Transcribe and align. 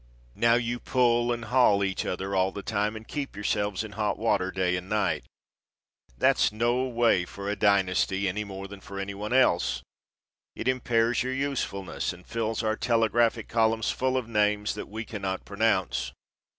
Now 0.33 0.55
you 0.55 0.79
pull 0.79 1.31
and 1.31 1.45
haul 1.45 1.83
each 1.83 2.07
other 2.07 2.35
all 2.35 2.51
the 2.51 2.63
time 2.63 2.95
and 2.95 3.07
keep 3.07 3.35
yourselves 3.35 3.83
in 3.83 3.91
hot 3.91 4.17
water 4.17 4.49
day 4.49 4.75
and 4.75 4.89
night. 4.89 5.25
That's 6.17 6.51
no 6.51 6.85
way 6.87 7.23
for 7.23 7.47
a 7.47 7.55
dynasty 7.55 8.27
any 8.27 8.43
more 8.43 8.67
than 8.67 8.81
any 8.99 9.13
one 9.13 9.31
else. 9.31 9.83
It 10.55 10.67
impairs 10.67 11.21
your 11.21 11.33
usefulness 11.33 12.13
and 12.13 12.25
fills 12.25 12.63
our 12.63 12.75
telegraphic 12.75 13.47
columns 13.47 13.91
full 13.91 14.17
of 14.17 14.27
names 14.27 14.73
that 14.73 14.89
we 14.89 15.05
can 15.05 15.21
not 15.21 15.45
pronounce. 15.45 16.11